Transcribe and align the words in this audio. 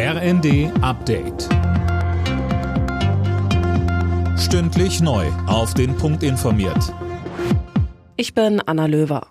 RND 0.00 0.70
Update. 0.80 1.48
Stündlich 4.38 5.00
neu. 5.00 5.26
Auf 5.48 5.74
den 5.74 5.96
Punkt 5.96 6.22
informiert. 6.22 6.94
Ich 8.16 8.32
bin 8.32 8.62
Anna 8.64 8.86
Löwer. 8.86 9.26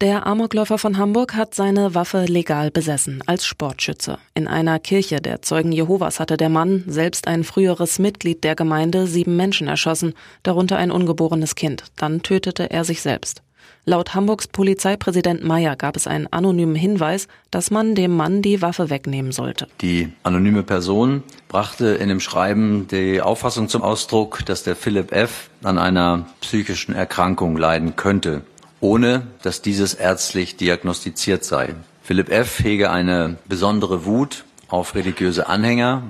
Der 0.00 0.26
Amokläufer 0.26 0.78
von 0.78 0.98
Hamburg 0.98 1.36
hat 1.36 1.54
seine 1.54 1.94
Waffe 1.94 2.24
legal 2.24 2.72
besessen, 2.72 3.22
als 3.26 3.46
Sportschütze. 3.46 4.18
In 4.34 4.48
einer 4.48 4.80
Kirche 4.80 5.20
der 5.20 5.42
Zeugen 5.42 5.70
Jehovas 5.70 6.18
hatte 6.18 6.36
der 6.36 6.48
Mann, 6.48 6.82
selbst 6.88 7.28
ein 7.28 7.44
früheres 7.44 8.00
Mitglied 8.00 8.42
der 8.42 8.56
Gemeinde, 8.56 9.06
sieben 9.06 9.36
Menschen 9.36 9.68
erschossen, 9.68 10.14
darunter 10.42 10.76
ein 10.76 10.90
ungeborenes 10.90 11.54
Kind. 11.54 11.84
Dann 11.96 12.22
tötete 12.22 12.68
er 12.72 12.82
sich 12.82 13.00
selbst. 13.00 13.44
Laut 13.84 14.14
Hamburgs 14.14 14.46
Polizeipräsident 14.46 15.42
Meyer 15.42 15.74
gab 15.74 15.96
es 15.96 16.06
einen 16.06 16.26
anonymen 16.32 16.74
Hinweis, 16.74 17.26
dass 17.50 17.70
man 17.70 17.94
dem 17.94 18.16
Mann 18.16 18.40
die 18.40 18.62
Waffe 18.62 18.90
wegnehmen 18.90 19.32
sollte. 19.32 19.66
Die 19.80 20.12
anonyme 20.22 20.62
Person 20.62 21.22
brachte 21.48 21.86
in 21.86 22.08
dem 22.08 22.20
Schreiben 22.20 22.86
die 22.88 23.20
Auffassung 23.20 23.68
zum 23.68 23.82
Ausdruck, 23.82 24.46
dass 24.46 24.62
der 24.62 24.76
Philipp 24.76 25.12
F. 25.12 25.50
an 25.62 25.78
einer 25.78 26.26
psychischen 26.40 26.94
Erkrankung 26.94 27.56
leiden 27.56 27.96
könnte, 27.96 28.42
ohne 28.80 29.26
dass 29.42 29.62
dieses 29.62 29.94
ärztlich 29.94 30.56
diagnostiziert 30.56 31.44
sei. 31.44 31.74
Philipp 32.02 32.30
F. 32.30 32.60
hege 32.60 32.90
eine 32.90 33.36
besondere 33.46 34.06
Wut 34.06 34.44
auf 34.68 34.94
religiöse 34.94 35.48
Anhänger 35.48 36.02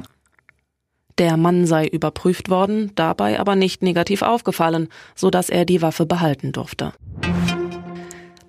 der 1.19 1.37
Mann 1.37 1.67
sei 1.67 1.87
überprüft 1.87 2.49
worden, 2.49 2.93
dabei 2.95 3.39
aber 3.39 3.55
nicht 3.55 3.83
negativ 3.83 4.23
aufgefallen, 4.23 4.89
so 5.15 5.31
dass 5.31 5.51
er 5.51 5.65
die 5.65 5.83
Waffe 5.83 6.07
behalten 6.07 6.53
durfte. 6.53 6.93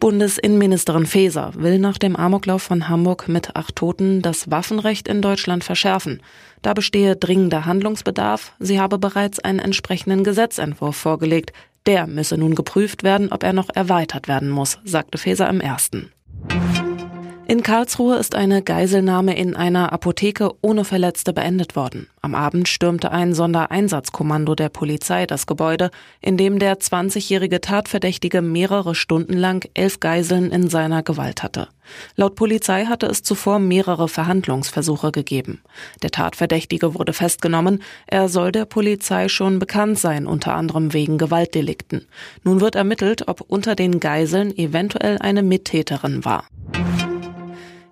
Bundesinnenministerin 0.03 1.05
Faeser 1.05 1.53
will 1.55 1.79
nach 1.79 1.97
dem 1.97 2.17
Amoklauf 2.17 2.61
von 2.61 2.89
Hamburg 2.89 3.29
mit 3.29 3.55
acht 3.55 3.77
Toten 3.77 4.21
das 4.21 4.51
Waffenrecht 4.51 5.07
in 5.07 5.21
Deutschland 5.21 5.63
verschärfen. 5.63 6.21
Da 6.61 6.73
bestehe 6.73 7.15
dringender 7.15 7.65
Handlungsbedarf. 7.65 8.51
Sie 8.59 8.81
habe 8.81 8.97
bereits 8.97 9.39
einen 9.39 9.59
entsprechenden 9.59 10.25
Gesetzentwurf 10.25 10.97
vorgelegt. 10.97 11.53
Der 11.85 12.05
müsse 12.05 12.37
nun 12.37 12.53
geprüft 12.53 13.03
werden, 13.03 13.31
ob 13.31 13.43
er 13.43 13.53
noch 13.53 13.69
erweitert 13.73 14.27
werden 14.27 14.49
muss, 14.49 14.77
sagte 14.83 15.17
Faeser 15.17 15.49
im 15.49 15.61
ersten. 15.61 16.11
In 17.45 17.61
Karlsruhe 17.61 18.15
ist 18.15 18.35
eine 18.35 18.61
Geiselnahme 18.61 19.35
in 19.35 19.53
einer 19.55 19.91
Apotheke 19.91 20.51
ohne 20.61 20.85
Verletzte 20.85 21.33
beendet 21.33 21.75
worden. 21.75 22.07
Am 22.21 22.35
Abend 22.35 22.69
stürmte 22.69 23.11
ein 23.11 23.33
Sondereinsatzkommando 23.33 24.55
der 24.55 24.69
Polizei 24.69 25.25
das 25.25 25.45
Gebäude, 25.45 25.91
in 26.21 26.37
dem 26.37 26.57
der 26.57 26.79
20-jährige 26.79 27.59
Tatverdächtige 27.59 28.41
mehrere 28.41 28.95
Stunden 28.95 29.33
lang 29.33 29.67
elf 29.73 29.99
Geiseln 29.99 30.51
in 30.51 30.69
seiner 30.69 31.03
Gewalt 31.03 31.43
hatte. 31.43 31.67
Laut 32.15 32.35
Polizei 32.35 32.85
hatte 32.85 33.07
es 33.07 33.23
zuvor 33.23 33.59
mehrere 33.59 34.07
Verhandlungsversuche 34.07 35.11
gegeben. 35.11 35.61
Der 36.01 36.11
Tatverdächtige 36.11 36.95
wurde 36.95 37.11
festgenommen. 37.11 37.83
Er 38.07 38.29
soll 38.29 38.53
der 38.53 38.63
Polizei 38.63 39.27
schon 39.27 39.59
bekannt 39.59 39.99
sein, 39.99 40.27
unter 40.27 40.55
anderem 40.55 40.93
wegen 40.93 41.17
Gewaltdelikten. 41.17 42.07
Nun 42.45 42.61
wird 42.61 42.75
ermittelt, 42.75 43.27
ob 43.27 43.41
unter 43.41 43.75
den 43.75 43.99
Geiseln 43.99 44.57
eventuell 44.57 45.17
eine 45.19 45.43
Mittäterin 45.43 46.23
war. 46.23 46.45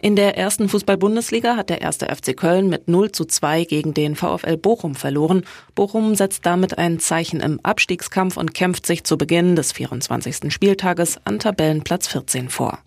In 0.03 0.15
der 0.15 0.35
ersten 0.35 0.67
Fußball-Bundesliga 0.67 1.55
hat 1.55 1.69
der 1.69 1.81
erste 1.81 2.07
FC 2.07 2.35
Köln 2.35 2.69
mit 2.69 2.87
0 2.87 3.11
zu 3.11 3.23
2 3.23 3.65
gegen 3.65 3.93
den 3.93 4.15
VfL 4.15 4.57
Bochum 4.57 4.95
verloren. 4.95 5.43
Bochum 5.75 6.15
setzt 6.15 6.43
damit 6.47 6.79
ein 6.79 6.99
Zeichen 6.99 7.39
im 7.39 7.59
Abstiegskampf 7.61 8.35
und 8.35 8.55
kämpft 8.55 8.87
sich 8.87 9.03
zu 9.03 9.15
Beginn 9.15 9.55
des 9.55 9.71
24. 9.73 10.51
Spieltages 10.51 11.19
an 11.23 11.37
Tabellenplatz 11.37 12.07
14 12.07 12.49
vor. 12.49 12.79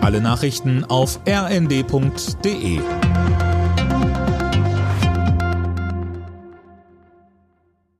Alle 0.00 0.20
Nachrichten 0.20 0.84
auf 0.84 1.18
rnd.de 1.28 2.78